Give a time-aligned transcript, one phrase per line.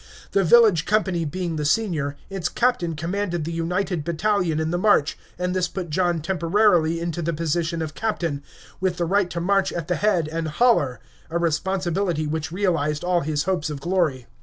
[0.31, 5.15] The village company being the senior, its captain commanded the united battalion in the march,
[5.37, 8.41] and this put John temporarily into the position of captain,
[8.79, 13.21] with the right to march at the head and "holler;" a responsibility which realized all
[13.21, 14.25] his hopes of glory.